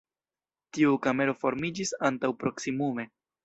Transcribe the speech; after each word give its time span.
Tiu 0.77 0.95
kamero 1.03 1.37
formiĝis 1.43 1.95
antaŭ 2.13 2.35
proksimume. 2.43 3.11